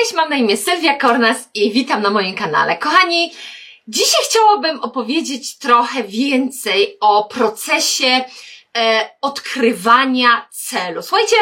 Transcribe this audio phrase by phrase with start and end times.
[0.00, 2.76] Cześć, mam na imię Sylwia Kornas i witam na moim kanale.
[2.76, 3.32] Kochani,
[3.88, 8.24] dzisiaj chciałabym opowiedzieć trochę więcej o procesie
[8.76, 11.02] e, odkrywania celu.
[11.02, 11.36] Słuchajcie,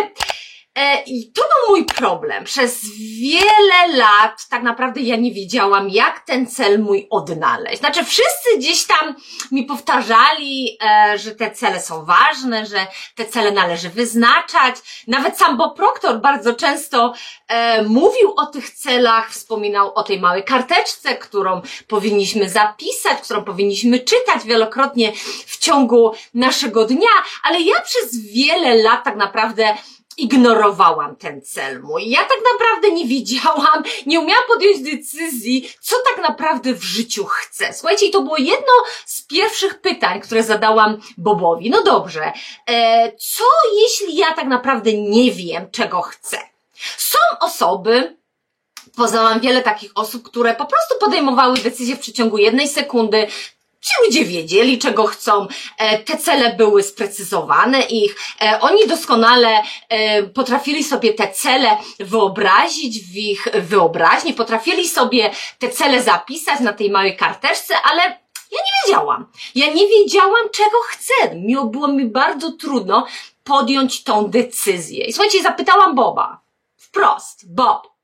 [1.06, 2.44] i to był mój problem.
[2.44, 2.80] Przez
[3.20, 7.78] wiele lat tak naprawdę ja nie wiedziałam, jak ten cel mój odnaleźć.
[7.78, 9.14] Znaczy, wszyscy gdzieś tam
[9.52, 14.76] mi powtarzali, e, że te cele są ważne, że te cele należy wyznaczać.
[15.06, 17.14] Nawet sam Bob Proctor bardzo często
[17.48, 23.98] e, mówił o tych celach, wspominał o tej małej karteczce, którą powinniśmy zapisać, którą powinniśmy
[23.98, 25.12] czytać wielokrotnie
[25.46, 27.08] w ciągu naszego dnia,
[27.42, 29.74] ale ja przez wiele lat tak naprawdę
[30.18, 32.10] ignorowałam ten cel mój.
[32.10, 37.72] Ja tak naprawdę nie wiedziałam, nie umiałam podjąć decyzji, co tak naprawdę w życiu chcę.
[37.72, 38.72] Słuchajcie, i to było jedno
[39.06, 41.70] z pierwszych pytań, które zadałam Bobowi.
[41.70, 42.32] No dobrze,
[42.66, 43.44] e, co
[43.82, 46.38] jeśli ja tak naprawdę nie wiem, czego chcę?
[46.96, 48.16] Są osoby,
[48.96, 53.26] Poznałam wiele takich osób, które po prostu podejmowały decyzje w przeciągu jednej sekundy,
[53.84, 55.46] Ci ludzie wiedzieli, czego chcą,
[55.78, 63.00] e, te cele były sprecyzowane ich, e, oni doskonale e, potrafili sobie te cele wyobrazić
[63.00, 68.02] w ich wyobraźni, potrafili sobie te cele zapisać na tej małej karteczce, ale
[68.52, 69.26] ja nie wiedziałam.
[69.54, 71.34] Ja nie wiedziałam, czego chcę.
[71.34, 73.06] Miło było mi bardzo trudno
[73.44, 75.04] podjąć tą decyzję.
[75.04, 76.40] I słuchajcie, zapytałam Boba.
[76.76, 77.54] Wprost.
[77.54, 77.94] Bob,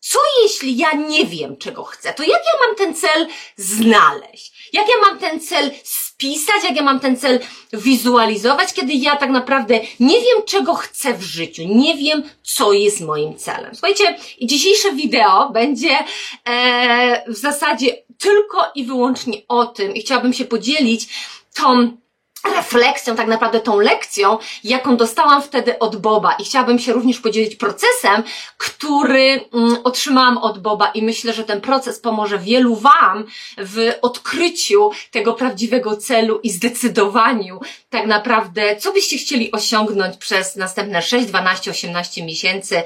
[0.00, 2.14] co jeśli ja nie wiem, czego chcę?
[2.14, 4.57] To jak ja mam ten cel znaleźć?
[4.72, 6.64] Jak ja mam ten cel spisać?
[6.64, 7.40] Jak ja mam ten cel
[7.72, 11.62] wizualizować, kiedy ja tak naprawdę nie wiem, czego chcę w życiu?
[11.68, 13.74] Nie wiem, co jest moim celem.
[13.74, 15.98] Słuchajcie, dzisiejsze wideo będzie
[16.44, 21.08] e, w zasadzie tylko i wyłącznie o tym i chciałabym się podzielić
[21.54, 21.96] tą
[22.44, 27.56] refleksją, tak naprawdę tą lekcją, jaką dostałam wtedy od Boba i chciałabym się również podzielić
[27.56, 28.22] procesem,
[28.58, 33.24] który mm, otrzymałam od Boba i myślę, że ten proces pomoże wielu Wam
[33.58, 37.60] w odkryciu tego prawdziwego celu i zdecydowaniu
[37.90, 42.82] tak naprawdę, co byście chcieli osiągnąć przez następne 6, 12, 18 miesięcy,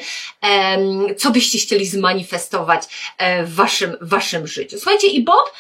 [1.19, 2.83] co byście chcieli zmanifestować
[3.19, 4.77] e, w Waszym, w Waszym życiu.
[4.79, 5.53] Słuchajcie, i Bob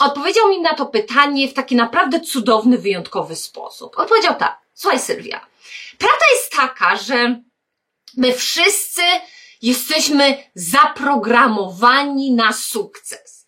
[0.00, 3.98] odpowiedział mi na to pytanie w taki naprawdę cudowny, wyjątkowy sposób.
[3.98, 5.46] Odpowiedział tak, słuchaj Sylwia,
[5.98, 7.40] prawda jest taka, że
[8.16, 9.02] my wszyscy
[9.62, 13.46] jesteśmy zaprogramowani na sukces.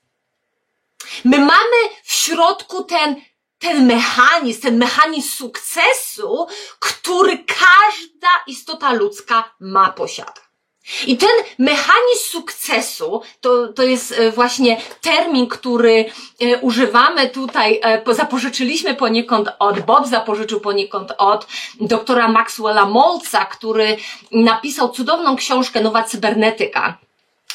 [1.25, 3.17] My mamy w środku ten,
[3.59, 6.47] ten mechanizm, ten mechanizm sukcesu,
[6.79, 10.48] który każda istota ludzka ma posiadać.
[11.07, 16.05] I ten mechanizm sukcesu, to, to jest e, właśnie termin, który
[16.41, 21.47] e, używamy tutaj, e, zapożyczyliśmy poniekąd od, Bob zapożyczył poniekąd od
[21.81, 23.97] doktora Maxwella Molca, który
[24.33, 27.08] napisał cudowną książkę Nowa Cybernetyka.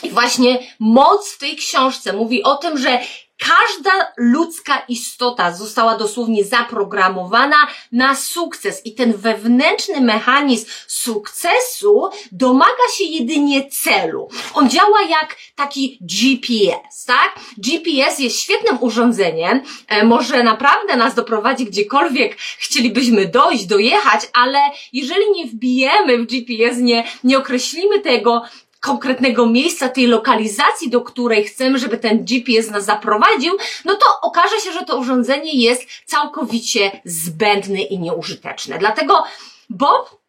[0.04, 3.00] I właśnie moc w tej książce mówi o tym, że
[3.40, 13.04] Każda ludzka istota została dosłownie zaprogramowana na sukces i ten wewnętrzny mechanizm sukcesu domaga się
[13.04, 14.30] jedynie celu.
[14.54, 17.36] On działa jak taki GPS, tak?
[17.58, 24.60] GPS jest świetnym urządzeniem, e, może naprawdę nas doprowadzi gdziekolwiek chcielibyśmy dojść, dojechać, ale
[24.94, 28.42] jeżeli nie wbijemy w GPS, nie, nie określimy tego,
[28.84, 34.60] konkretnego miejsca, tej lokalizacji, do której chcemy, żeby ten GPS nas zaprowadził, no to okaże
[34.60, 38.78] się, że to urządzenie jest całkowicie zbędne i nieużyteczne.
[38.78, 39.24] Dlatego
[39.70, 40.24] Bob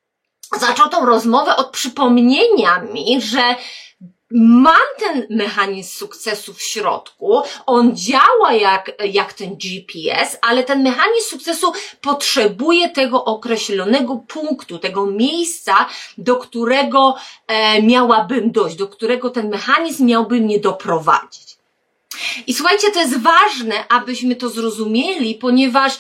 [0.61, 3.55] zaczął tą rozmowę od przypomnienia mi, że
[4.35, 11.29] mam ten mechanizm sukcesu w środku, on działa jak, jak ten GPS, ale ten mechanizm
[11.31, 19.49] sukcesu potrzebuje tego określonego punktu, tego miejsca, do którego e, miałabym dojść, do którego ten
[19.49, 21.57] mechanizm miałby mnie doprowadzić.
[22.47, 25.99] I słuchajcie, to jest ważne, abyśmy to zrozumieli, ponieważ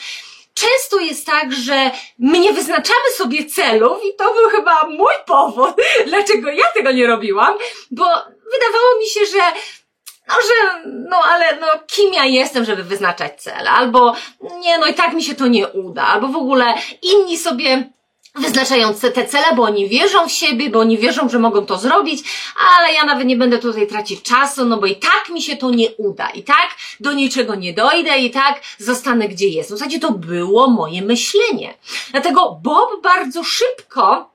[0.65, 5.75] często jest tak, że my nie wyznaczamy sobie celów i to był chyba mój powód,
[6.07, 7.55] dlaczego ja tego nie robiłam,
[7.91, 8.05] bo
[8.53, 9.41] wydawało mi się, że
[10.29, 13.71] no, że, no ale no, kim ja jestem, żeby wyznaczać cele?
[13.71, 14.15] Albo
[14.61, 17.91] nie, no i tak mi się to nie uda, albo w ogóle inni sobie
[18.35, 22.25] wyznaczające te cele, bo oni wierzą w siebie, bo oni wierzą, że mogą to zrobić,
[22.77, 25.71] ale ja nawet nie będę tutaj tracić czasu, no bo i tak mi się to
[25.71, 26.69] nie uda, i tak
[27.01, 29.77] do niczego nie dojdę, i tak zostanę gdzie jestem.
[29.77, 31.75] W zasadzie to było moje myślenie.
[32.11, 34.34] Dlatego Bob bardzo szybko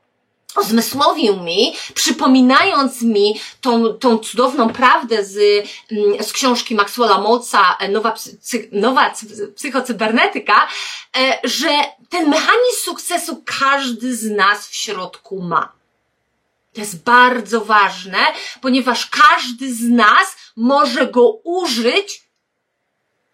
[0.60, 5.38] ozmysłowił mi, przypominając mi tą, tą cudowną prawdę z,
[5.92, 9.14] mm, z książki Maxwella Moca, Nowa, psy, nowa
[9.56, 10.68] psychocybernetyka,
[11.18, 11.70] e, że
[12.10, 15.72] ten mechanizm sukcesu każdy z nas w środku ma.
[16.74, 18.18] To jest bardzo ważne,
[18.62, 22.24] ponieważ każdy z nas może go użyć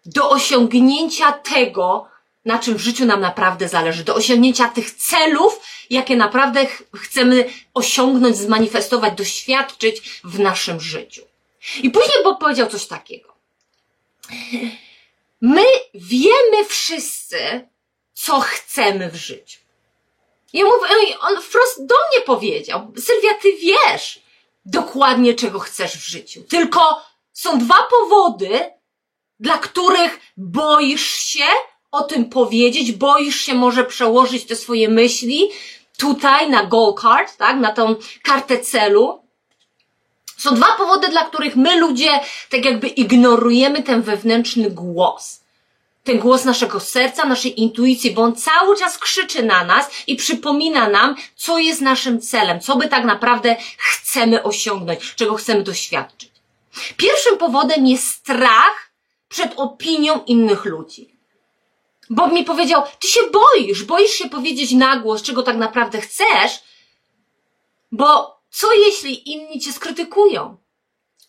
[0.06, 2.08] do osiągnięcia tego,
[2.46, 5.60] na czym w życiu nam naprawdę zależy, do osiągnięcia tych celów,
[5.90, 11.22] jakie naprawdę chcemy osiągnąć, zmanifestować, doświadczyć w naszym życiu.
[11.82, 13.36] I później Bob powiedział coś takiego.
[15.40, 15.64] My
[15.94, 17.68] wiemy wszyscy,
[18.14, 19.60] co chcemy w życiu.
[20.54, 24.20] Mówię, on wprost do mnie powiedział, Sylwia, ty wiesz
[24.64, 26.42] dokładnie, czego chcesz w życiu.
[26.48, 27.02] Tylko
[27.32, 28.70] są dwa powody,
[29.40, 31.44] dla których boisz się
[31.92, 35.50] o tym powiedzieć, boisz się może przełożyć te swoje myśli
[35.96, 39.22] tutaj na goal card, tak, na tą kartę celu.
[40.36, 45.40] Są dwa powody, dla których my ludzie tak jakby ignorujemy ten wewnętrzny głos.
[46.04, 50.88] Ten głos naszego serca, naszej intuicji, bo on cały czas krzyczy na nas i przypomina
[50.88, 56.30] nam, co jest naszym celem, co by tak naprawdę chcemy osiągnąć, czego chcemy doświadczyć.
[56.96, 58.90] Pierwszym powodem jest strach
[59.28, 61.15] przed opinią innych ludzi.
[62.10, 66.60] Bob mi powiedział, ty się boisz, boisz się powiedzieć na głos, czego tak naprawdę chcesz,
[67.92, 70.56] bo co jeśli inni cię skrytykują?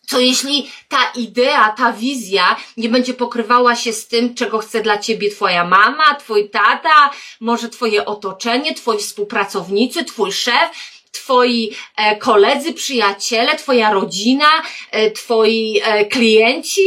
[0.07, 4.97] Co jeśli ta idea, ta wizja nie będzie pokrywała się z tym, czego chce dla
[4.97, 10.69] ciebie twoja mama, twój tata, może twoje otoczenie, twoi współpracownicy, twój szef,
[11.11, 14.49] twoi e, koledzy, przyjaciele, twoja rodzina,
[14.91, 16.81] e, twoi e, klienci?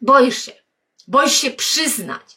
[0.00, 0.65] Boisz się.
[1.06, 2.36] Boisz się przyznać.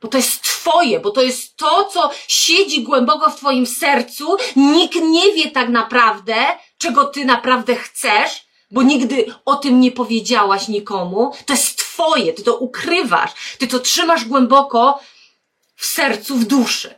[0.00, 4.36] Bo to jest Twoje, bo to jest to, co siedzi głęboko w Twoim sercu.
[4.56, 6.34] Nikt nie wie tak naprawdę,
[6.78, 11.32] czego Ty naprawdę chcesz, bo nigdy o tym nie powiedziałaś nikomu.
[11.46, 15.00] To jest Twoje, Ty to ukrywasz, Ty to trzymasz głęboko
[15.76, 16.94] w sercu, w duszy.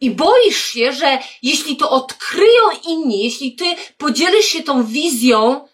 [0.00, 3.64] I boisz się, że jeśli to odkryją inni, jeśli Ty
[3.98, 5.65] podzielisz się tą wizją,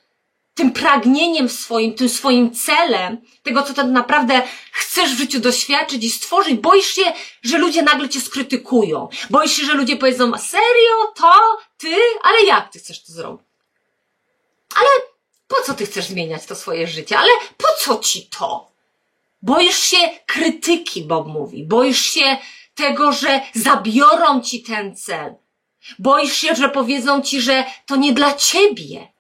[0.55, 6.11] tym pragnieniem swoim, tym swoim celem, tego, co tak naprawdę chcesz w życiu doświadczyć i
[6.11, 7.13] stworzyć, boisz się,
[7.43, 9.09] że ludzie nagle cię skrytykują.
[9.31, 13.47] Boisz się, że ludzie powiedzą, serio, to, ty, ale jak ty chcesz to zrobić?
[14.77, 14.89] Ale
[15.49, 17.19] po co ty chcesz zmieniać to swoje życie?
[17.19, 18.73] Ale po co ci to?
[19.43, 19.97] Boisz się
[20.27, 21.65] krytyki, Bob mówi.
[21.65, 22.37] Boisz się
[22.75, 25.35] tego, że zabiorą ci ten cel.
[25.99, 29.12] Boisz się, że powiedzą ci, że to nie dla ciebie.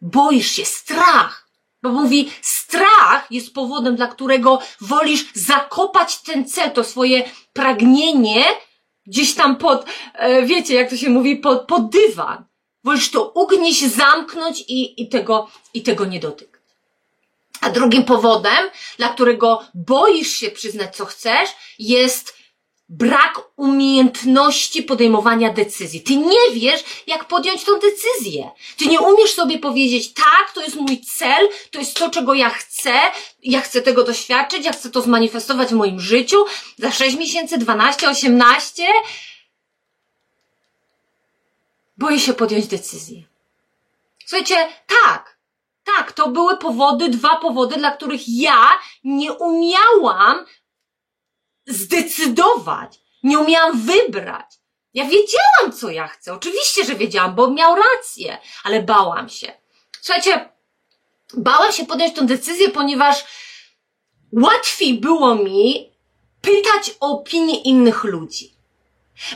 [0.00, 1.48] Boisz się, strach.
[1.82, 8.44] Bo mówi, strach jest powodem, dla którego wolisz zakopać ten cel, to swoje pragnienie
[9.06, 9.84] gdzieś tam pod,
[10.14, 12.44] e, wiecie, jak to się mówi, pod, pod dywan.
[12.84, 16.60] Wolisz to ugnieść, zamknąć i, i tego, i tego nie dotykać.
[17.60, 22.37] A drugim powodem, dla którego boisz się przyznać, co chcesz, jest
[22.88, 26.00] brak umiejętności podejmowania decyzji.
[26.00, 28.50] Ty nie wiesz, jak podjąć tą decyzję.
[28.76, 32.50] Ty nie umiesz sobie powiedzieć, tak, to jest mój cel, to jest to, czego ja
[32.50, 32.92] chcę,
[33.42, 36.44] ja chcę tego doświadczyć, ja chcę to zmanifestować w moim życiu
[36.78, 38.86] za 6 miesięcy, 12, 18.
[41.98, 43.22] Boję się podjąć decyzję.
[44.26, 45.38] Słuchajcie, tak,
[45.84, 48.68] tak, to były powody, dwa powody, dla których ja
[49.04, 50.46] nie umiałam
[51.68, 53.00] zdecydować.
[53.22, 54.46] Nie umiałam wybrać.
[54.94, 56.34] Ja wiedziałam, co ja chcę.
[56.34, 59.52] Oczywiście, że wiedziałam, bo miał rację, ale bałam się.
[60.00, 60.48] Słuchajcie,
[61.34, 63.24] bałam się podjąć tę decyzję, ponieważ
[64.32, 65.92] łatwiej było mi
[66.40, 68.58] pytać o opinię innych ludzi.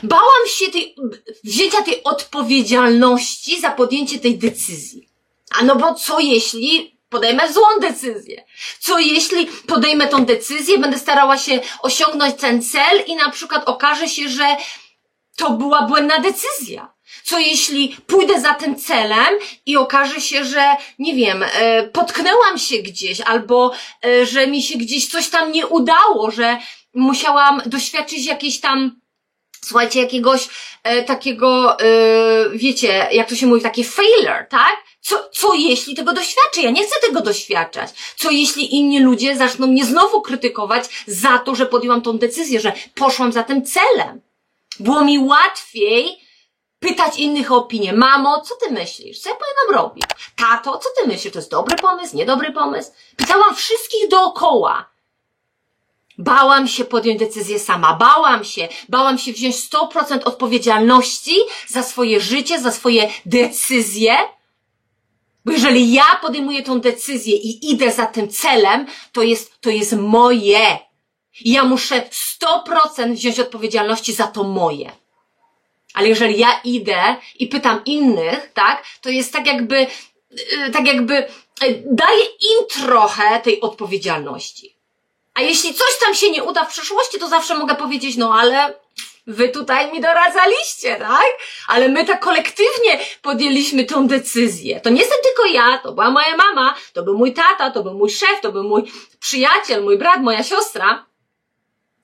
[0.03, 0.95] Bałam się tej,
[1.43, 5.09] wzięcia tej odpowiedzialności za podjęcie tej decyzji.
[5.51, 8.45] A no bo co jeśli podejmę złą decyzję.
[8.79, 14.07] Co jeśli podejmę tą decyzję, będę starała się osiągnąć ten cel i na przykład okaże
[14.09, 14.55] się, że
[15.37, 16.93] to była błędna decyzja?
[17.23, 19.33] Co jeśli pójdę za tym celem
[19.65, 23.71] i okaże się, że nie wiem, e, potknęłam się gdzieś albo
[24.05, 26.57] e, że mi się gdzieś coś tam nie udało, że
[26.93, 29.02] musiałam doświadczyć jakiejś tam
[29.63, 30.49] słuchajcie, jakiegoś
[30.83, 31.85] e, takiego, e,
[32.53, 34.83] wiecie, jak to się mówi, taki failure, tak?
[35.01, 36.61] Co, co jeśli tego doświadczę?
[36.61, 37.89] Ja nie chcę tego doświadczać.
[38.15, 42.73] Co jeśli inni ludzie zaczną mnie znowu krytykować za to, że podjęłam tą decyzję, że
[42.95, 44.21] poszłam za tym celem?
[44.79, 46.23] Było mi łatwiej
[46.79, 47.93] pytać innych o opinię.
[47.93, 49.19] Mamo, co ty myślisz?
[49.19, 50.03] Co ja powinnam robić?
[50.35, 51.33] Tato, co ty myślisz?
[51.33, 52.17] To jest dobry pomysł?
[52.17, 52.91] Niedobry pomysł?
[53.17, 54.92] Pytałam wszystkich dookoła.
[56.17, 61.35] Bałam się podjąć decyzję sama, bałam się, bałam się wziąć 100% odpowiedzialności
[61.67, 64.17] za swoje życie, za swoje decyzje,
[65.45, 69.93] bo jeżeli ja podejmuję tą decyzję i idę za tym celem, to jest, to jest
[69.93, 70.79] moje.
[71.41, 72.09] I ja muszę
[72.41, 74.91] 100% wziąć odpowiedzialności za to moje.
[75.93, 79.87] Ale jeżeli ja idę i pytam innych, tak, to jest tak jakby,
[80.31, 81.13] yy, tak jakby
[81.61, 84.72] yy, daję im trochę tej odpowiedzialności.
[85.33, 88.73] A jeśli coś tam się nie uda w przyszłości, to zawsze mogę powiedzieć, no ale
[89.27, 91.29] wy tutaj mi doradzaliście, tak?
[91.67, 94.81] Ale my tak kolektywnie podjęliśmy tą decyzję.
[94.81, 97.93] To nie jestem tylko ja, to była moja mama, to był mój tata, to był
[97.93, 101.05] mój szef, to był mój przyjaciel, mój brat, moja siostra.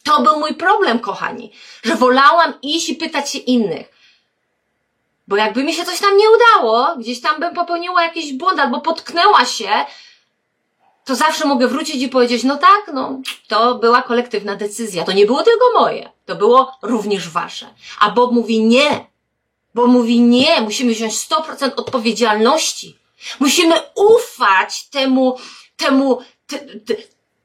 [0.03, 1.51] To był mój problem, kochani,
[1.83, 4.00] że wolałam iść i pytać się innych.
[5.27, 8.81] Bo jakby mi się coś tam nie udało, gdzieś tam bym popełniła jakiś błąd albo
[8.81, 9.69] potknęła się,
[11.10, 15.04] to zawsze mogę wrócić i powiedzieć, no tak, no, to była kolektywna decyzja.
[15.04, 17.74] To nie było tylko moje, to było również wasze.
[18.00, 19.06] A Bob mówi nie.
[19.75, 22.98] Bo mówi nie, musimy wziąć 100% odpowiedzialności.
[23.39, 25.38] Musimy ufać temu,
[25.78, 26.96] temu, te, te,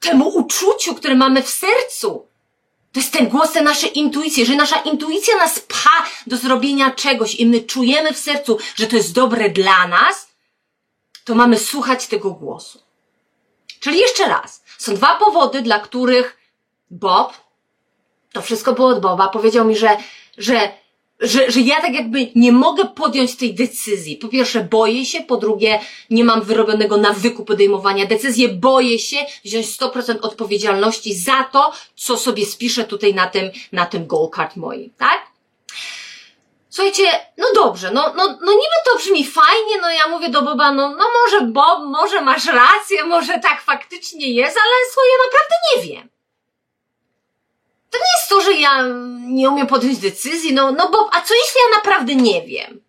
[0.00, 2.26] temu uczuciu, które mamy w sercu.
[2.92, 4.40] To jest ten głos, te nasze intuicje.
[4.40, 8.96] Jeżeli nasza intuicja nas pcha do zrobienia czegoś i my czujemy w sercu, że to
[8.96, 10.28] jest dobre dla nas,
[11.24, 12.83] to mamy słuchać tego głosu.
[13.84, 16.36] Czyli jeszcze raz, są dwa powody, dla których
[16.90, 17.32] Bob,
[18.32, 19.96] to wszystko było od Boba, powiedział mi, że,
[20.38, 20.72] że,
[21.20, 24.16] że, że ja tak jakby nie mogę podjąć tej decyzji.
[24.16, 29.66] Po pierwsze, boję się, po drugie, nie mam wyrobionego nawyku podejmowania decyzji, boję się wziąć
[29.66, 34.90] 100% odpowiedzialności za to, co sobie spiszę tutaj na tym, na tym goal card moim,
[34.98, 35.33] tak?
[36.74, 40.72] Słuchajcie, no dobrze, no, no, no niby to brzmi fajnie, no ja mówię do Boba,
[40.72, 45.54] no, no może Bob, może masz rację, może tak faktycznie jest, ale słuchaj, ja naprawdę
[45.70, 46.08] nie wiem.
[47.90, 48.84] To nie jest to, że ja
[49.20, 52.80] nie umiem podjąć decyzji, no, no Bob, a co jeśli ja naprawdę nie wiem?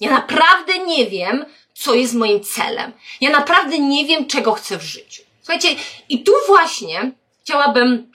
[0.00, 2.92] Ja naprawdę nie wiem, co jest moim celem.
[3.20, 5.22] Ja naprawdę nie wiem, czego chcę w życiu.
[5.42, 5.68] Słuchajcie,
[6.08, 7.12] i tu właśnie
[7.42, 8.12] chciałabym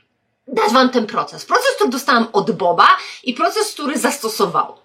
[0.47, 1.45] dać Wam ten proces.
[1.45, 4.80] Proces, który dostałam od Boba i proces, który zastosowałam.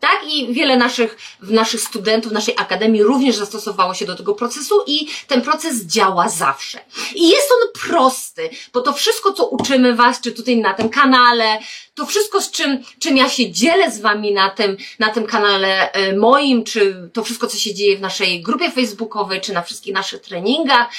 [0.00, 0.20] Tak?
[0.26, 5.42] I wiele naszych, naszych studentów, naszej akademii również zastosowało się do tego procesu i ten
[5.42, 6.78] proces działa zawsze.
[7.14, 11.58] I jest on prosty, bo to wszystko, co uczymy Was, czy tutaj na tym kanale,
[11.94, 15.92] to wszystko, z czym, czym ja się dzielę z Wami na tym, na tym kanale
[15.92, 19.94] e, moim, czy to wszystko, co się dzieje w naszej grupie facebookowej, czy na wszystkich
[19.94, 20.90] naszych treningach,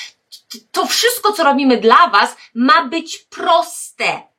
[0.71, 4.30] to wszystko, co robimy dla Was, ma być proste.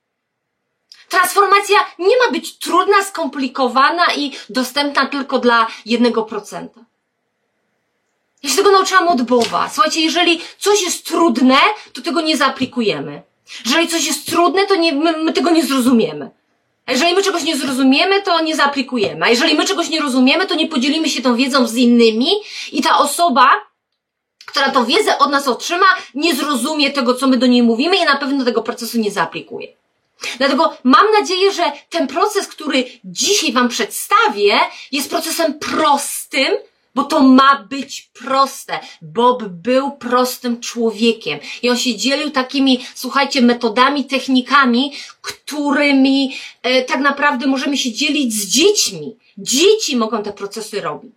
[1.13, 6.81] Transformacja nie ma być trudna, skomplikowana i dostępna tylko dla jednego procenta.
[8.43, 9.71] Ja się tego nauczyłam od Boba.
[9.75, 11.57] Słuchajcie, jeżeli coś jest trudne,
[11.93, 13.23] to tego nie zaaplikujemy.
[13.67, 16.31] Jeżeli coś jest trudne, to nie, my, my tego nie zrozumiemy.
[16.87, 19.27] A jeżeli my czegoś nie zrozumiemy, to nie zaaplikujemy.
[19.27, 22.31] A jeżeli my czegoś nie rozumiemy, to nie podzielimy się tą wiedzą z innymi
[22.73, 23.51] i ta osoba,
[24.47, 28.05] która tą wiedzę od nas otrzyma, nie zrozumie tego, co my do niej mówimy i
[28.05, 29.69] na pewno tego procesu nie zaaplikuje.
[30.39, 34.59] Dlatego mam nadzieję, że ten proces, który dzisiaj Wam przedstawię,
[34.93, 36.57] jest procesem prostym,
[36.95, 38.81] bo to ma być proste.
[39.03, 47.01] Bob był prostym człowiekiem i on się dzielił takimi, słuchajcie, metodami, technikami, którymi e, tak
[47.01, 49.17] naprawdę możemy się dzielić z dziećmi.
[49.39, 51.13] Dzieci mogą te procesy robić.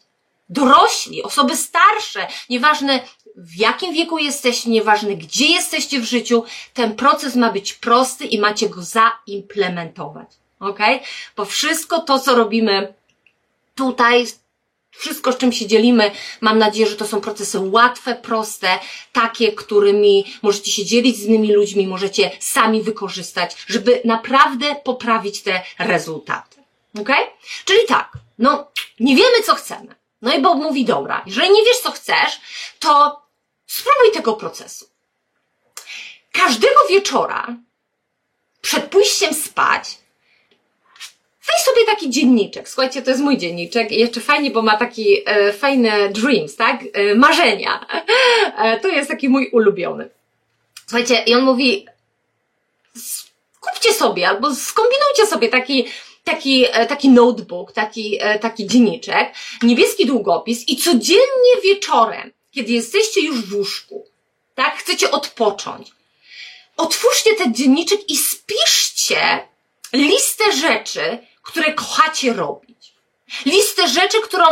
[0.50, 3.00] Dorośli, osoby starsze, nieważne
[3.38, 8.40] w jakim wieku jesteście, nieważne gdzie jesteście w życiu, ten proces ma być prosty i
[8.40, 10.28] macie go zaimplementować.
[10.60, 10.80] Ok?
[11.36, 12.94] Bo wszystko to, co robimy
[13.76, 14.26] tutaj,
[14.92, 16.12] wszystko, z czym się dzielimy,
[16.42, 18.80] mam nadzieję, że to są procesy łatwe, proste,
[19.12, 25.62] takie, którymi możecie się dzielić z innymi ludźmi, możecie sami wykorzystać, żeby naprawdę poprawić te
[25.80, 26.58] rezultaty.
[27.00, 27.10] Ok?
[27.66, 28.68] Czyli tak, no,
[29.00, 29.96] nie wiemy, co chcemy.
[30.22, 32.40] No i Bob mówi, dobra, jeżeli nie wiesz, co chcesz,
[32.80, 33.25] to
[33.68, 34.86] Spróbuj tego procesu.
[36.32, 37.56] Każdego wieczora,
[38.62, 39.98] przed pójściem spać,
[41.48, 42.70] weź sobie taki dzienniczek.
[42.70, 46.84] Słuchajcie, to jest mój dzienniczek jeszcze fajnie, bo ma taki e, fajne dreams, tak?
[46.94, 47.86] E, marzenia.
[48.58, 50.10] E, to jest taki mój ulubiony.
[50.88, 51.86] Słuchajcie, i on mówi,
[53.60, 55.86] kupcie sobie albo skombinujcie sobie taki,
[56.24, 63.22] taki, e, taki notebook, taki, e, taki dzienniczek, niebieski długopis i codziennie wieczorem kiedy jesteście
[63.22, 64.08] już w łóżku,
[64.56, 65.92] tak, chcecie odpocząć,
[66.78, 69.48] otwórzcie ten dzienniczek i spiszcie
[69.94, 72.94] listę rzeczy, które kochacie robić.
[73.46, 74.46] Listę rzeczy, którą,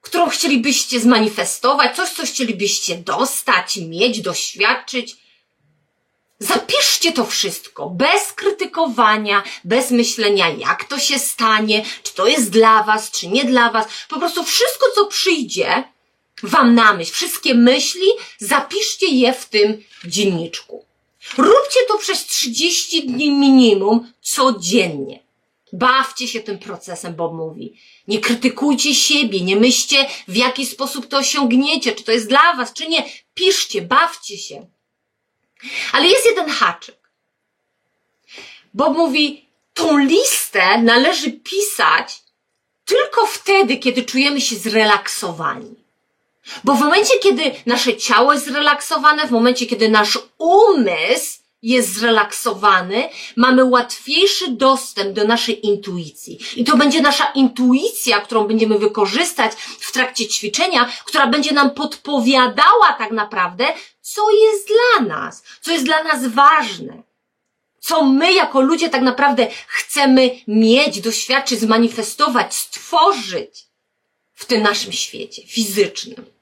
[0.00, 5.16] którą chcielibyście zmanifestować, coś, co chcielibyście dostać, mieć, doświadczyć.
[6.38, 12.82] Zapiszcie to wszystko, bez krytykowania, bez myślenia, jak to się stanie, czy to jest dla
[12.82, 13.86] Was, czy nie dla Was.
[14.08, 15.84] Po prostu wszystko, co przyjdzie,
[16.42, 18.06] Wam na myśl, wszystkie myśli,
[18.38, 20.84] zapiszcie je w tym dzienniczku.
[21.38, 25.26] Róbcie to przez 30 dni minimum codziennie.
[25.72, 27.80] Bawcie się tym procesem, Bob mówi.
[28.08, 32.72] Nie krytykujcie siebie, nie myślcie, w jaki sposób to osiągniecie, czy to jest dla was,
[32.72, 33.04] czy nie.
[33.34, 34.66] Piszcie, bawcie się.
[35.92, 37.10] Ale jest jeden haczyk.
[38.74, 42.22] Bob mówi, tą listę należy pisać
[42.84, 45.85] tylko wtedy, kiedy czujemy się zrelaksowani.
[46.64, 53.08] Bo w momencie, kiedy nasze ciało jest zrelaksowane, w momencie, kiedy nasz umysł jest zrelaksowany,
[53.36, 56.38] mamy łatwiejszy dostęp do naszej intuicji.
[56.56, 62.92] I to będzie nasza intuicja, którą będziemy wykorzystać w trakcie ćwiczenia, która będzie nam podpowiadała
[62.98, 63.66] tak naprawdę,
[64.00, 67.02] co jest dla nas, co jest dla nas ważne.
[67.80, 73.66] Co my jako ludzie tak naprawdę chcemy mieć, doświadczyć, zmanifestować, stworzyć
[74.34, 76.35] w tym naszym świecie fizycznym.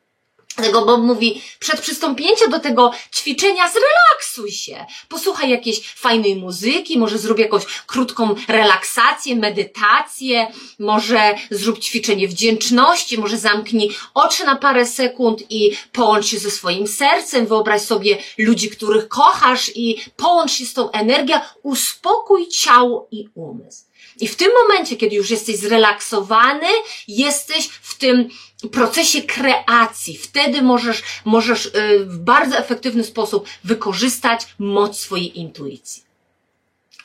[0.57, 4.87] Dlatego Bob mówi, przed przystąpieniem do tego ćwiczenia zrelaksuj się.
[5.09, 10.47] Posłuchaj jakiejś fajnej muzyki, może zrób jakąś krótką relaksację, medytację,
[10.79, 16.87] może zrób ćwiczenie wdzięczności, może zamknij oczy na parę sekund i połącz się ze swoim
[16.87, 23.29] sercem, wyobraź sobie ludzi, których kochasz i połącz się z tą energią, uspokój ciało i
[23.35, 23.85] umysł.
[24.21, 26.67] I w tym momencie, kiedy już jesteś zrelaksowany,
[27.09, 28.29] jesteś w tym
[28.71, 30.19] procesie kreacji.
[30.19, 31.71] Wtedy możesz, możesz y,
[32.05, 36.05] w bardzo efektywny sposób wykorzystać moc swojej intuicji.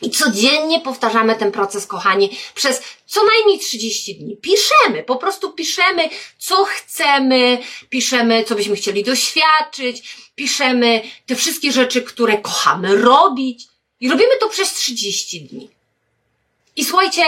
[0.02, 4.38] I codziennie powtarzamy ten proces, kochani, przez co najmniej 30 dni.
[4.38, 7.58] Piszemy, po prostu piszemy, co chcemy,
[7.90, 13.68] piszemy, co byśmy chcieli doświadczyć, piszemy te wszystkie rzeczy, które kochamy robić.
[14.00, 15.70] I robimy to przez 30 dni.
[16.76, 17.24] I słuchajcie,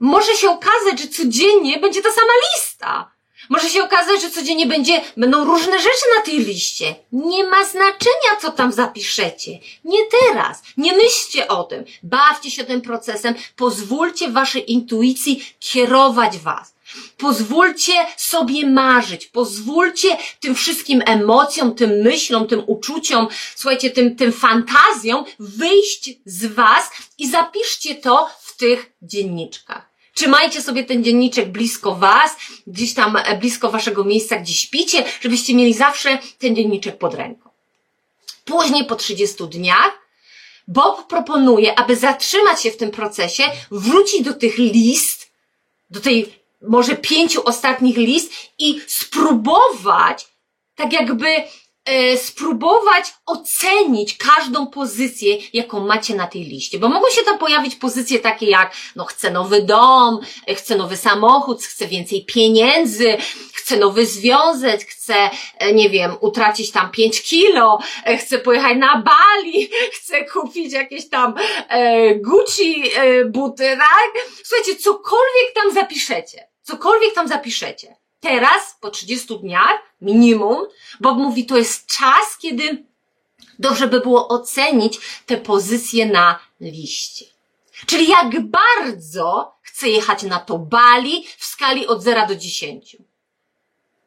[0.00, 3.10] może się okazać, że codziennie będzie ta sama lista.
[3.50, 6.94] Może się okazać, że codziennie będzie, będą różne rzeczy na tej liście.
[7.12, 9.58] Nie ma znaczenia, co tam zapiszecie.
[9.84, 10.62] Nie teraz.
[10.76, 11.84] Nie myślcie o tym.
[12.02, 13.34] Bawcie się tym procesem.
[13.56, 16.74] Pozwólcie waszej intuicji kierować was.
[17.16, 25.24] Pozwólcie sobie marzyć, pozwólcie tym wszystkim emocjom, tym myślom, tym uczuciom, słuchajcie, tym, tym fantazjom
[25.38, 29.89] wyjść z was i zapiszcie to w tych dzienniczkach.
[30.14, 35.54] Trzymajcie sobie ten dzienniczek blisko Was, gdzieś tam e, blisko Waszego miejsca, gdzie śpicie, żebyście
[35.54, 37.50] mieli zawsze ten dzienniczek pod ręką.
[38.44, 40.00] Później po 30 dniach
[40.68, 45.30] Bob proponuje, aby zatrzymać się w tym procesie, wrócić do tych list,
[45.90, 50.28] do tej może pięciu ostatnich list i spróbować
[50.74, 51.26] tak jakby
[52.16, 56.78] spróbować ocenić każdą pozycję, jaką macie na tej liście.
[56.78, 60.96] Bo mogą się tam pojawić pozycje takie jak, no chcę nowy dom, e, chcę nowy
[60.96, 63.16] samochód, chcę więcej pieniędzy,
[63.52, 67.78] chcę nowy związek, chcę, e, nie wiem, utracić tam 5 kilo,
[68.18, 71.34] chcę pojechać na Bali, chcę kupić jakieś tam
[71.68, 74.24] e, Gucci e, buty, tak?
[74.44, 80.66] Słuchajcie, cokolwiek tam zapiszecie, cokolwiek tam zapiszecie teraz, po 30 dniach, minimum,
[81.00, 82.84] Bob mówi, to jest czas, kiedy
[83.58, 87.24] dobrze by było ocenić te pozycje na liście.
[87.86, 92.96] Czyli jak bardzo chcę jechać na to Bali w skali od 0 do 10.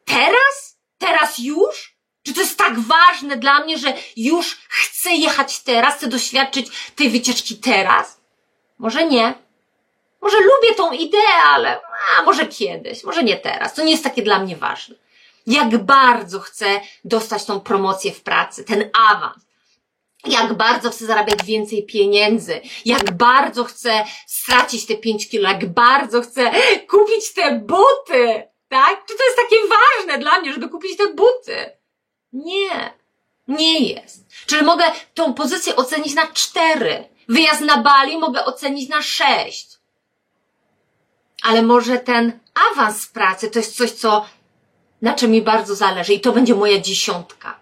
[0.04, 0.78] Teraz?
[0.98, 1.94] Teraz już?
[2.22, 7.10] Czy to jest tak ważne dla mnie, że już chcę jechać teraz, chcę doświadczyć tej
[7.10, 8.20] wycieczki teraz?
[8.78, 9.34] Może nie.
[10.20, 11.80] Może lubię tą ideę, ale
[12.18, 13.74] a może kiedyś, może nie teraz.
[13.74, 14.94] To nie jest takie dla mnie ważne.
[15.46, 19.44] Jak bardzo chcę dostać tą promocję w pracy, ten awans.
[20.26, 26.22] Jak bardzo chcę zarabiać więcej pieniędzy, jak bardzo chcę stracić te 5 kilo, jak bardzo
[26.22, 26.50] chcę
[26.90, 29.06] kupić te buty, tak?
[29.06, 31.70] Czy to jest takie ważne dla mnie, żeby kupić te buty?
[32.32, 32.94] Nie,
[33.48, 34.26] nie jest.
[34.46, 37.08] Czyli mogę tą pozycję ocenić na 4.
[37.28, 39.78] Wyjazd na Bali mogę ocenić na 6
[41.44, 42.38] ale może ten
[42.72, 44.26] awans pracy to jest coś, co,
[45.02, 47.56] na czym mi bardzo zależy i to będzie moja dziesiątka.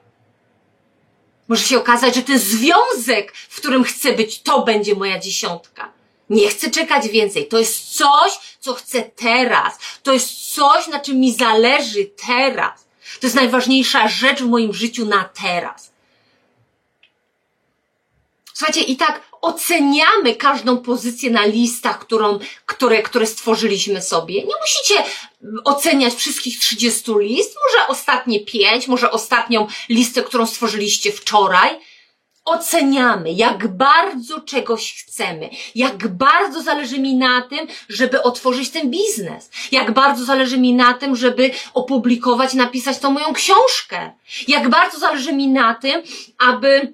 [1.48, 5.92] Może się okazać, że ten związek, w którym chcę być, to będzie moja dziesiątka.
[6.30, 7.48] Nie chcę czekać więcej.
[7.48, 9.78] To jest coś, co chcę teraz.
[10.02, 12.86] To jest coś, na czym mi zależy teraz.
[13.20, 15.92] To jest najważniejsza rzecz w moim życiu na teraz.
[18.54, 24.34] Słuchajcie, i tak oceniamy każdą pozycję na listach, którą, które, które stworzyliśmy sobie.
[24.34, 25.10] Nie musicie
[25.64, 31.78] oceniać wszystkich 30 list, może ostatnie 5, może ostatnią listę, którą stworzyliście wczoraj.
[32.44, 39.50] Oceniamy, jak bardzo czegoś chcemy, jak bardzo zależy mi na tym, żeby otworzyć ten biznes,
[39.72, 44.10] jak bardzo zależy mi na tym, żeby opublikować, napisać tą moją książkę,
[44.48, 46.02] jak bardzo zależy mi na tym,
[46.38, 46.92] aby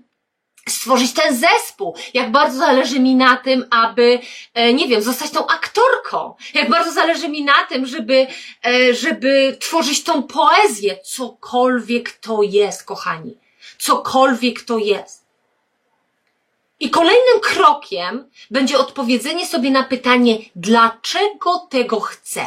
[0.72, 4.18] stworzyć ten zespół, jak bardzo zależy mi na tym, aby,
[4.54, 8.26] e, nie wiem, zostać tą aktorką, jak bardzo zależy mi na tym, żeby,
[8.66, 13.36] e, żeby tworzyć tą poezję, cokolwiek to jest, kochani,
[13.78, 15.28] cokolwiek to jest.
[16.80, 22.46] I kolejnym krokiem będzie odpowiedzenie sobie na pytanie, dlaczego tego chcę.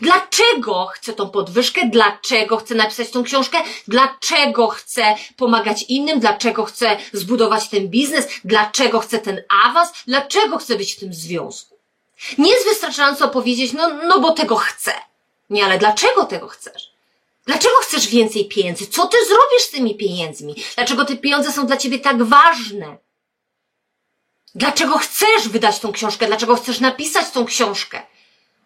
[0.00, 1.80] Dlaczego chcę tą podwyżkę?
[1.86, 3.58] Dlaczego chcę napisać tą książkę?
[3.88, 6.20] Dlaczego chcę pomagać innym?
[6.20, 8.26] Dlaczego chcę zbudować ten biznes?
[8.44, 9.92] Dlaczego chcę ten awans?
[10.06, 11.78] Dlaczego chcę być w tym związku?
[12.38, 14.92] Nie jest wystarczająco powiedzieć, no, no bo tego chcę.
[15.50, 16.90] Nie, ale dlaczego tego chcesz?
[17.46, 18.86] Dlaczego chcesz więcej pieniędzy?
[18.86, 20.54] Co ty zrobisz z tymi pieniędzmi?
[20.76, 22.96] Dlaczego te pieniądze są dla ciebie tak ważne?
[24.54, 26.26] Dlaczego chcesz wydać tą książkę?
[26.26, 28.02] Dlaczego chcesz napisać tą książkę?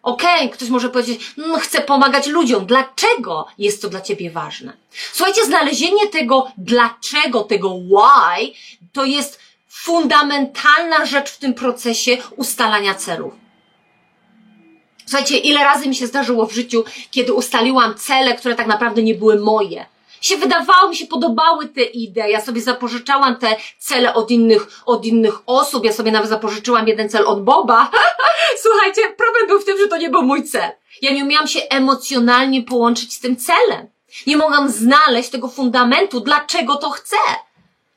[0.03, 2.65] Okej, okay, ktoś może powiedzieć, no chcę pomagać ludziom.
[2.65, 4.73] Dlaczego jest to dla ciebie ważne?
[5.13, 8.53] Słuchajcie, znalezienie tego dlaczego, tego why,
[8.93, 9.39] to jest
[9.69, 13.33] fundamentalna rzecz w tym procesie ustalania celów.
[15.05, 19.15] Słuchajcie, ile razy mi się zdarzyło w życiu, kiedy ustaliłam cele, które tak naprawdę nie
[19.15, 19.85] były moje
[20.23, 22.31] się wydawało, mi się podobały te idee.
[22.31, 25.85] Ja sobie zapożyczałam te cele od innych, od innych osób.
[25.85, 27.91] Ja sobie nawet zapożyczyłam jeden cel od Boba.
[28.63, 30.71] Słuchajcie, problem był w tym, że to nie był mój cel.
[31.01, 33.87] Ja nie umiałam się emocjonalnie połączyć z tym celem.
[34.27, 37.17] Nie mogłam znaleźć tego fundamentu, dlaczego to chcę.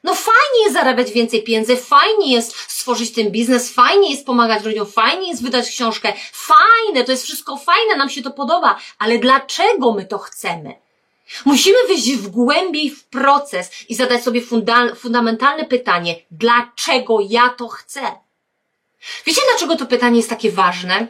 [0.05, 4.87] No fajnie jest zarabiać więcej pieniędzy, fajnie jest stworzyć ten biznes, fajnie jest pomagać ludziom,
[4.87, 9.93] fajnie jest wydać książkę, fajne, to jest wszystko fajne, nam się to podoba, ale dlaczego
[9.93, 10.86] my to chcemy?
[11.45, 17.69] Musimy wyjść w głębiej w proces i zadać sobie funda fundamentalne pytanie, dlaczego ja to
[17.69, 18.01] chcę?
[19.27, 21.07] Wiecie, dlaczego to pytanie jest takie ważne?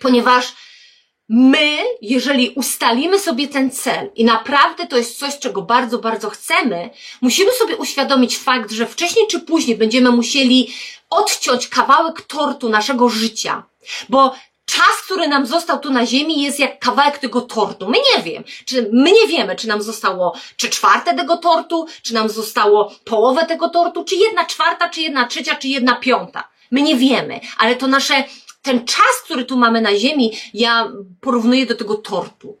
[0.00, 0.54] Ponieważ
[1.28, 6.90] my, jeżeli ustalimy sobie ten cel i naprawdę to jest coś, czego bardzo, bardzo chcemy,
[7.20, 10.74] musimy sobie uświadomić fakt, że wcześniej czy później będziemy musieli
[11.10, 13.62] odciąć kawałek tortu naszego życia.
[14.08, 14.34] Bo
[14.66, 17.88] czas, który nam został tu na ziemi jest jak kawałek tego tortu.
[17.88, 22.14] My nie wiem, czy my nie wiemy, czy nam zostało czy czwarte tego tortu, czy
[22.14, 26.48] nam zostało połowę tego tortu, czy jedna czwarta, czy jedna trzecia, czy jedna piąta.
[26.70, 28.24] My nie wiemy, ale to nasze,
[28.62, 32.56] ten czas, który tu mamy na ziemi, ja porównuję do tego tortu.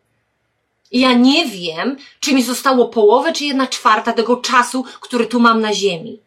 [0.92, 5.60] Ja nie wiem, czy mi zostało połowę, czy jedna czwarta tego czasu, który tu mam
[5.60, 6.20] na ziemi.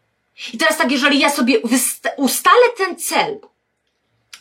[0.54, 1.60] I teraz tak, jeżeli ja sobie
[2.18, 3.40] ustalę ten cel,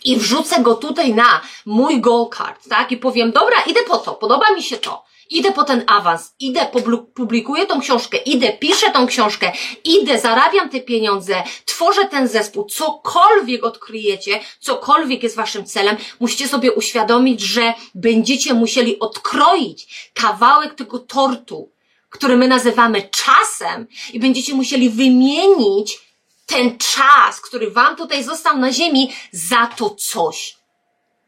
[0.09, 2.93] i wrzucę go tutaj na mój goal card, tak?
[2.93, 5.05] I powiem, dobra, idę po to, podoba mi się to.
[5.31, 6.67] Idę po ten awans, idę,
[7.15, 9.53] publikuję tą książkę, idę, piszę tą książkę,
[9.85, 16.73] idę, zarabiam te pieniądze, tworzę ten zespół, cokolwiek odkryjecie, cokolwiek jest waszym celem, musicie sobie
[16.73, 21.71] uświadomić, że będziecie musieli odkroić kawałek tego tortu,
[22.11, 26.08] który my nazywamy czasem i będziecie musieli wymienić
[26.49, 30.59] ten czas, który wam tutaj został na ziemi, za to coś.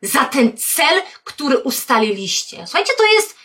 [0.02, 2.56] Za ten cel, który ustaliliście.
[2.66, 3.36] Słuchajcie, to jest,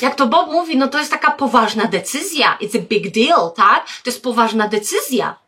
[0.00, 2.58] jak to Bob mówi, no to jest taka poważna decyzja.
[2.60, 3.86] It's a big deal, tak?
[3.86, 5.38] To jest poważna decyzja.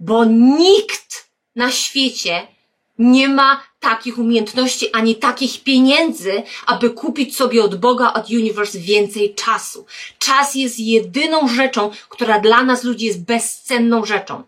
[0.00, 2.53] Bo nikt na świecie
[2.98, 9.34] nie ma takich umiejętności ani takich pieniędzy, aby kupić sobie od Boga, od Universe więcej
[9.34, 9.86] czasu.
[10.18, 14.42] Czas jest jedyną rzeczą, która dla nas ludzi jest bezcenną rzeczą.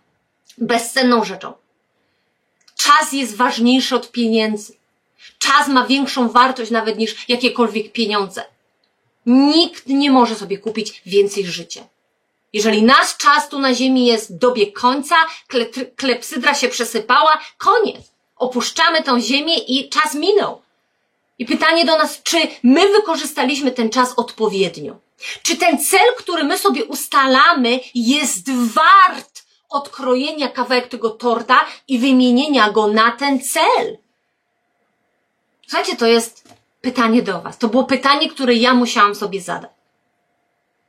[0.58, 1.52] Bezcenną rzeczą.
[2.76, 4.74] Czas jest ważniejszy od pieniędzy.
[5.38, 8.44] Czas ma większą wartość nawet niż jakiekolwiek pieniądze.
[9.26, 11.86] Nikt nie może sobie kupić więcej życia.
[12.52, 15.16] Jeżeli nasz czas tu na ziemi jest dobie końca,
[15.96, 20.62] klepsydra się przesypała, koniec opuszczamy tą ziemię i czas minął.
[21.38, 24.96] I pytanie do nas, czy my wykorzystaliśmy ten czas odpowiednio?
[25.42, 32.70] Czy ten cel, który my sobie ustalamy, jest wart odkrojenia kawałek tego torta i wymienienia
[32.70, 33.98] go na ten cel?
[35.68, 36.48] Słuchajcie, to jest
[36.80, 37.58] pytanie do Was.
[37.58, 39.75] To było pytanie, które ja musiałam sobie zadać.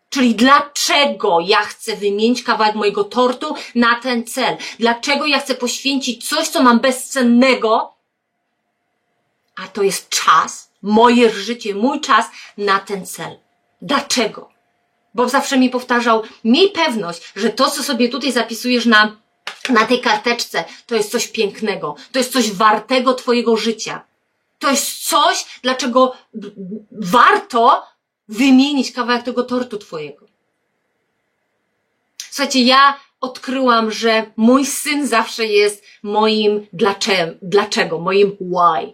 [0.09, 4.57] Czyli dlaczego ja chcę wymienić kawałek mojego tortu na ten cel?
[4.79, 7.93] Dlaczego ja chcę poświęcić coś, co mam bezcennego,
[9.55, 12.25] a to jest czas, moje życie, mój czas
[12.57, 13.37] na ten cel.
[13.81, 14.49] Dlaczego?
[15.13, 19.17] Bo zawsze mi powtarzał, miej pewność, że to, co sobie tutaj zapisujesz na,
[19.69, 24.01] na tej karteczce, to jest coś pięknego, to jest coś wartego Twojego życia.
[24.59, 26.15] To jest coś, dlaczego
[26.91, 27.83] warto
[28.29, 30.25] wymienić kawałek tego tortu Twojego.
[32.17, 38.93] Słuchajcie, ja odkryłam, że mój syn zawsze jest moim dlaczego, dlaczego moim why.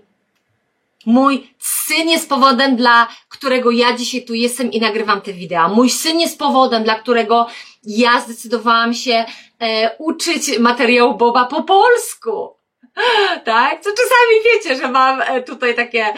[1.05, 5.69] Mój syn jest powodem, dla którego ja dzisiaj tu jestem i nagrywam te wideo.
[5.69, 7.47] Mój syn jest powodem, dla którego
[7.83, 9.25] ja zdecydowałam się
[9.59, 12.55] e, uczyć materiału Boba po polsku.
[13.45, 13.83] Tak?
[13.83, 16.13] To czasami wiecie, że mam e, tutaj takie,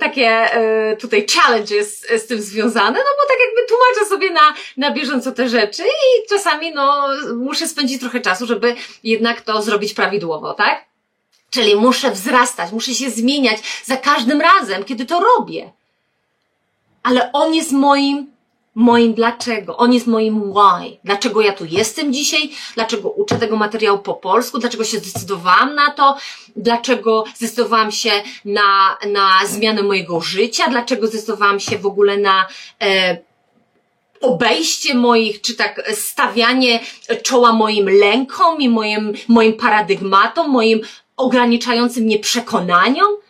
[0.00, 4.90] takie e, tutaj challenges z tym związane, no bo tak jakby tłumaczę sobie na, na
[4.90, 10.54] bieżąco te rzeczy i czasami no muszę spędzić trochę czasu, żeby jednak to zrobić prawidłowo,
[10.54, 10.84] tak?
[11.50, 15.72] Czyli muszę wzrastać, muszę się zmieniać za każdym razem, kiedy to robię.
[17.02, 18.33] Ale on jest moim,
[18.74, 19.76] moim dlaczego.
[19.76, 20.98] On jest moim why.
[21.04, 22.50] Dlaczego ja tu jestem dzisiaj?
[22.74, 24.58] Dlaczego uczę tego materiału po polsku?
[24.58, 26.16] Dlaczego się zdecydowałam na to?
[26.56, 28.10] Dlaczego zdecydowałam się
[28.44, 30.68] na, na zmianę mojego życia?
[30.68, 32.46] Dlaczego zdecydowałam się w ogóle na,
[32.82, 33.16] e,
[34.20, 36.80] obejście moich, czy tak stawianie
[37.22, 40.80] czoła moim lękom i moim, moim paradygmatom, moim
[41.16, 43.23] ograniczającym mnie przekonaniom?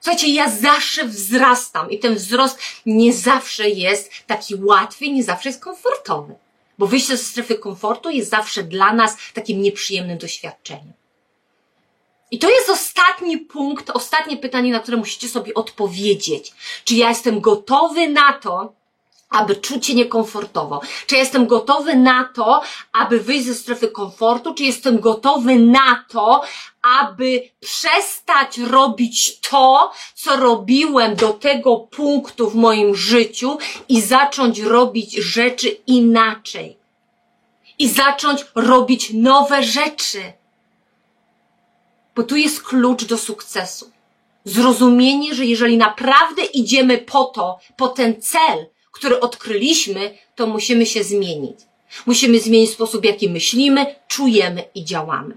[0.00, 5.62] Słuchajcie, ja zawsze wzrastam i ten wzrost nie zawsze jest taki łatwy, nie zawsze jest
[5.62, 6.34] komfortowy.
[6.78, 10.92] Bo wyjście ze strefy komfortu jest zawsze dla nas takim nieprzyjemnym doświadczeniem.
[12.30, 16.52] I to jest ostatni punkt, ostatnie pytanie, na które musicie sobie odpowiedzieć.
[16.84, 18.72] Czy ja jestem gotowy na to,
[19.30, 20.80] aby czuć się niekomfortowo?
[21.06, 22.62] Czy jestem gotowy na to,
[22.92, 24.54] aby wyjść ze strefy komfortu?
[24.54, 26.42] Czy jestem gotowy na to,
[27.02, 35.12] aby przestać robić to, co robiłem do tego punktu w moim życiu i zacząć robić
[35.12, 36.76] rzeczy inaczej?
[37.78, 40.32] I zacząć robić nowe rzeczy.
[42.16, 43.90] Bo tu jest klucz do sukcesu.
[44.44, 51.04] Zrozumienie, że jeżeli naprawdę idziemy po to, po ten cel, który odkryliśmy, to musimy się
[51.04, 51.60] zmienić.
[52.06, 55.36] Musimy zmienić sposób, w jaki myślimy, czujemy i działamy.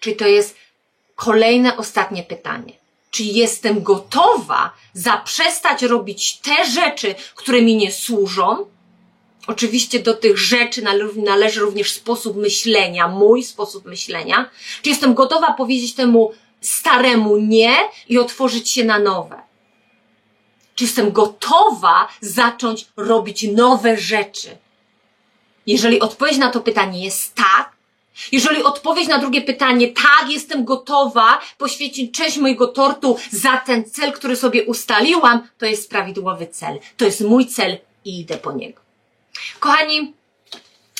[0.00, 0.56] Czyli to jest
[1.14, 2.72] kolejne, ostatnie pytanie.
[3.10, 8.66] Czy jestem gotowa zaprzestać robić te rzeczy, które mi nie służą?
[9.46, 10.82] Oczywiście do tych rzeczy
[11.16, 14.50] należy również sposób myślenia, mój sposób myślenia.
[14.82, 17.76] Czy jestem gotowa powiedzieć temu staremu nie
[18.08, 19.53] i otworzyć się na nowe?
[20.74, 24.56] Czy jestem gotowa zacząć robić nowe rzeczy?
[25.66, 27.74] Jeżeli odpowiedź na to pytanie jest tak,
[28.32, 34.12] jeżeli odpowiedź na drugie pytanie, tak, jestem gotowa poświęcić część mojego tortu za ten cel,
[34.12, 36.78] który sobie ustaliłam, to jest prawidłowy cel.
[36.96, 38.80] To jest mój cel i idę po niego.
[39.60, 40.12] Kochani,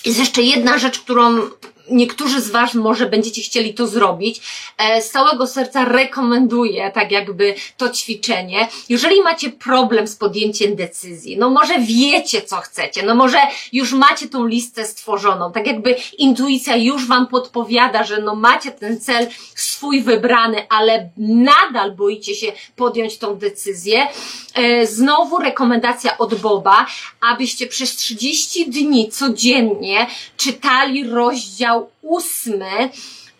[0.04, 1.40] jest jeszcze jedna rzecz, którą
[1.90, 4.40] niektórzy z Was może będziecie chcieli to zrobić.
[4.78, 8.68] E, z całego serca rekomenduję tak jakby to ćwiczenie.
[8.88, 13.38] Jeżeli macie problem z podjęciem decyzji, no może wiecie co chcecie, no może
[13.72, 19.00] już macie tą listę stworzoną, tak jakby intuicja już Wam podpowiada, że no macie ten
[19.00, 24.06] cel swój wybrany, ale nadal boicie się podjąć tą decyzję.
[24.54, 26.86] E, znowu rekomendacja od Boba,
[27.20, 32.90] abyście przez 30 dni codziennie czytali rozdział rozdział ósmy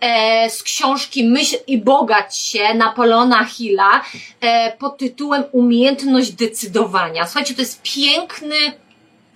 [0.01, 4.05] e, z książki Myśl i bogać się Napoleona Hilla
[4.41, 7.27] e, pod tytułem Umiejętność decydowania.
[7.27, 8.57] Słuchajcie, to jest piękny,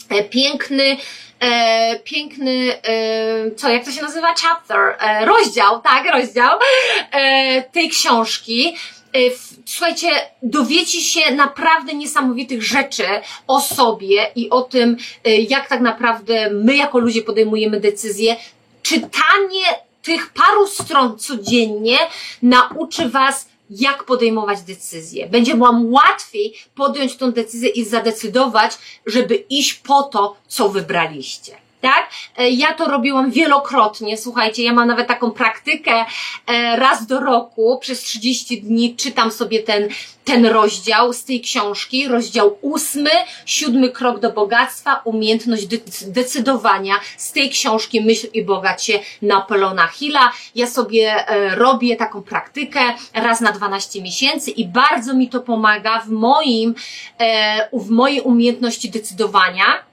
[0.09, 0.97] e, piękny
[2.05, 2.79] piękny,
[3.57, 4.35] co, jak to się nazywa?
[4.43, 4.79] Chapter,
[5.27, 6.59] rozdział, tak, rozdział
[7.73, 8.77] tej książki.
[9.67, 10.09] Słuchajcie,
[10.43, 13.05] dowiecie się naprawdę niesamowitych rzeczy
[13.47, 14.97] o sobie i o tym,
[15.49, 18.37] jak tak naprawdę my jako ludzie podejmujemy decyzje,
[18.88, 19.64] czytanie
[20.03, 21.98] tych paru stron codziennie
[22.42, 25.27] nauczy Was, jak podejmować decyzje.
[25.27, 32.11] Będzie Wam łatwiej podjąć tą decyzję i zadecydować, żeby iść po to, co wybraliście tak?
[32.37, 36.05] E, ja to robiłam wielokrotnie, słuchajcie, ja mam nawet taką praktykę
[36.47, 39.88] e, raz do roku, przez 30 dni czytam sobie ten,
[40.25, 43.11] ten rozdział z tej książki, rozdział ósmy,
[43.47, 45.67] siódmy krok do bogactwa, umiejętność
[46.07, 50.33] decydowania z tej książki Myśl i bogać się Napoleona Hilla.
[50.55, 52.81] Ja sobie e, robię taką praktykę
[53.14, 56.75] raz na 12 miesięcy i bardzo mi to pomaga w moim,
[57.73, 59.88] w mojej umiejętności decydowania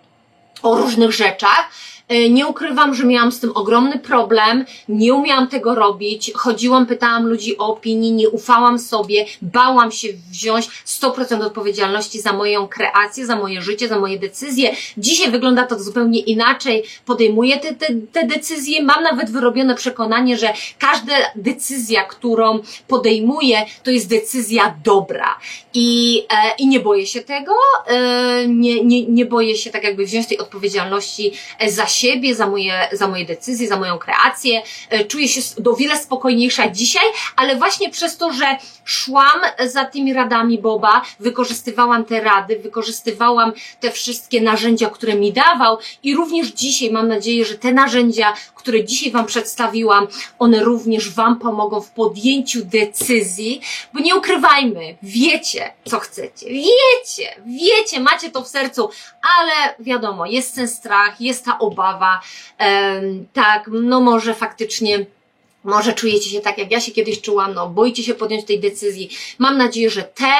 [0.65, 1.69] o różnych rzeczach.
[2.07, 7.27] E, nie ukrywam, że miałam z tym ogromny problem, nie umiałam tego robić, chodziłam, pytałam
[7.27, 13.35] ludzi o opinii, nie ufałam sobie, bałam się wziąć 100% odpowiedzialności za moją kreację, za
[13.35, 14.75] moje życie, za moje decyzje.
[14.97, 20.53] Dzisiaj wygląda to zupełnie inaczej, podejmuję te, te, te decyzje, mam nawet wyrobione przekonanie, że
[20.79, 25.39] każda decyzja, którą podejmuję, to jest decyzja dobra.
[25.73, 27.53] I, e, i nie boję się tego,
[27.87, 31.31] e, nie, nie, nie boję się tak jakby wziąć tej odpowiedzialności
[31.67, 34.61] za siebie, za moje, za moje decyzje, za moją kreację.
[34.89, 37.05] E, czuję się o wiele spokojniejsza dzisiaj,
[37.35, 38.45] ale właśnie przez to, że
[38.85, 45.77] szłam za tymi radami Boba, wykorzystywałam te rady, wykorzystywałam te wszystkie narzędzia, które mi dawał
[46.03, 50.07] i również dzisiaj mam nadzieję, że te narzędzia, które dzisiaj Wam przedstawiłam,
[50.39, 53.61] one również Wam pomogą w podjęciu decyzji,
[53.93, 58.89] bo nie ukrywajmy, wiecie, co chcecie, wiecie, wiecie, macie to w sercu,
[59.39, 61.84] ale wiadomo, jest ten strach, jest ta obawa,
[62.57, 65.05] em, tak, no może faktycznie
[65.65, 69.09] może czujecie się tak, jak ja się kiedyś czułam, no boicie się podjąć tej decyzji.
[69.39, 70.31] Mam nadzieję, że te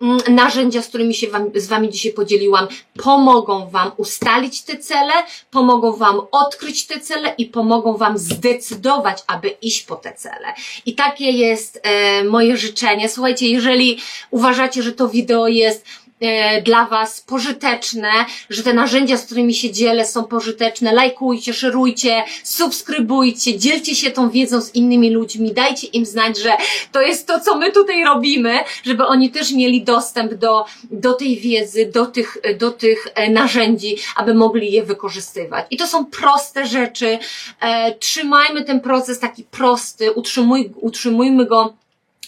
[0.00, 2.68] mm, narzędzia, z którymi się wam, z Wami dzisiaj podzieliłam,
[3.04, 5.12] pomogą Wam ustalić te cele,
[5.50, 10.54] pomogą Wam odkryć te cele i pomogą Wam zdecydować, aby iść po te cele.
[10.86, 13.08] I takie jest e, moje życzenie.
[13.08, 13.98] Słuchajcie, jeżeli
[14.30, 15.84] uważacie, że to wideo jest
[16.64, 18.10] dla Was pożyteczne,
[18.50, 20.92] że te narzędzia, z którymi się dzielę, są pożyteczne.
[20.92, 26.52] Lajkujcie, szerujcie, subskrybujcie, dzielcie się tą wiedzą z innymi ludźmi, dajcie im znać, że
[26.92, 31.36] to jest to, co my tutaj robimy, żeby oni też mieli dostęp do, do tej
[31.36, 35.66] wiedzy, do tych, do tych e, narzędzi, aby mogli je wykorzystywać.
[35.70, 37.18] I to są proste rzeczy.
[37.60, 41.74] E, trzymajmy ten proces taki prosty, utrzymuj, utrzymujmy go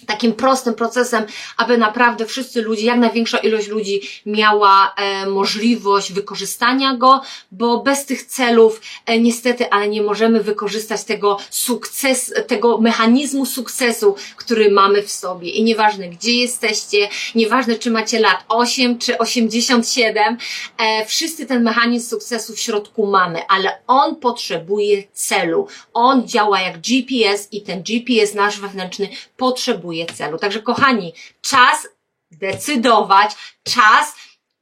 [0.06, 1.24] takim prostym procesem,
[1.56, 7.20] aby naprawdę wszyscy ludzie, jak największa ilość ludzi miała e, możliwość wykorzystania go,
[7.52, 14.14] bo bez tych celów e, niestety, ale nie możemy wykorzystać tego sukces, tego mechanizmu sukcesu,
[14.36, 15.50] który mamy w sobie.
[15.50, 20.36] I nieważne gdzie jesteście, nieważne czy macie lat 8 czy 87,
[20.78, 25.66] e, wszyscy ten mechanizm sukcesu w środku mamy, ale on potrzebuje celu.
[25.94, 30.38] On działa jak GPS i ten GPS nasz wewnętrzny potrzebuje celu.
[30.38, 31.88] Także kochani, czas
[32.31, 34.14] decydować, czas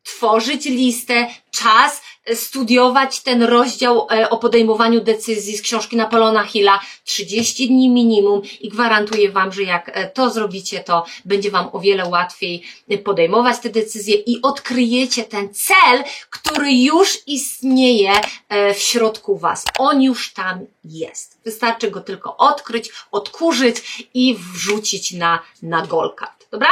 [0.03, 2.03] tworzyć listę, czas
[2.35, 8.69] studiować ten rozdział e, o podejmowaniu decyzji z książki Napoleona Hilla 30 dni minimum i
[8.69, 12.63] gwarantuję Wam, że jak e, to zrobicie, to będzie Wam o wiele łatwiej
[13.05, 18.13] podejmować te decyzje i odkryjecie ten cel, który już istnieje
[18.49, 19.65] e, w środku Was.
[19.79, 21.39] On już tam jest.
[21.45, 26.51] Wystarczy go tylko odkryć, odkurzyć i wrzucić na, na golkart.
[26.51, 26.71] Dobra?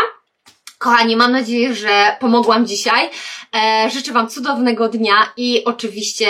[0.86, 3.10] Kochani, mam nadzieję, że pomogłam dzisiaj.
[3.54, 6.26] E, życzę Wam cudownego dnia i oczywiście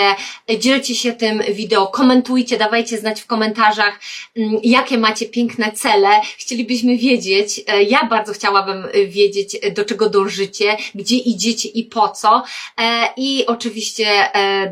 [0.59, 3.99] dzielcie się tym wideo, komentujcie, dawajcie znać w komentarzach,
[4.37, 6.09] mm, jakie macie piękne cele.
[6.37, 12.43] Chcielibyśmy wiedzieć, e, ja bardzo chciałabym wiedzieć, do czego dążycie, gdzie idziecie i po co.
[12.79, 14.07] E, I oczywiście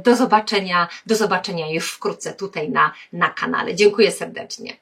[0.04, 3.76] do zobaczenia, do zobaczenia już wkrótce tutaj na, na kanale.
[3.76, 4.78] Dziękuję serdecznie.